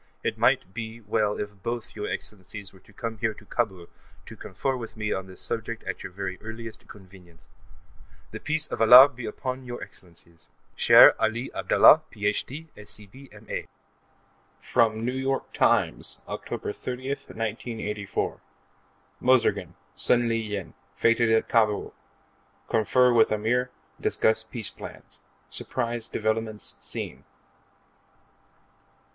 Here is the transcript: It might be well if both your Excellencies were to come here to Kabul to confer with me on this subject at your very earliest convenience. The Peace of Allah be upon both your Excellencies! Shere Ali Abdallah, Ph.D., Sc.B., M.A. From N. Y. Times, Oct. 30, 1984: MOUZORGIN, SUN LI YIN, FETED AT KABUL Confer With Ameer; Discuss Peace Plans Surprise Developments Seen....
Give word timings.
It 0.23 0.35
might 0.35 0.73
be 0.73 0.99
well 0.99 1.39
if 1.39 1.61
both 1.61 1.95
your 1.95 2.07
Excellencies 2.07 2.73
were 2.73 2.79
to 2.79 2.91
come 2.91 3.19
here 3.19 3.35
to 3.35 3.45
Kabul 3.45 3.85
to 4.25 4.35
confer 4.35 4.75
with 4.75 4.97
me 4.97 5.13
on 5.13 5.27
this 5.27 5.43
subject 5.43 5.83
at 5.83 6.01
your 6.01 6.11
very 6.11 6.41
earliest 6.41 6.87
convenience. 6.87 7.49
The 8.31 8.39
Peace 8.39 8.65
of 8.65 8.81
Allah 8.81 9.09
be 9.09 9.27
upon 9.27 9.59
both 9.59 9.67
your 9.67 9.83
Excellencies! 9.83 10.47
Shere 10.75 11.13
Ali 11.19 11.53
Abdallah, 11.53 12.01
Ph.D., 12.09 12.69
Sc.B., 12.83 13.29
M.A. 13.31 13.67
From 14.57 15.07
N. 15.07 15.23
Y. 15.23 15.39
Times, 15.53 16.19
Oct. 16.27 16.49
30, 16.75 17.07
1984: 17.09 18.41
MOUZORGIN, 19.19 19.75
SUN 19.93 20.27
LI 20.27 20.35
YIN, 20.37 20.73
FETED 20.95 21.29
AT 21.29 21.47
KABUL 21.47 21.93
Confer 22.67 23.13
With 23.13 23.31
Ameer; 23.31 23.69
Discuss 23.99 24.45
Peace 24.45 24.71
Plans 24.71 25.21
Surprise 25.51 26.09
Developments 26.09 26.73
Seen.... 26.79 27.23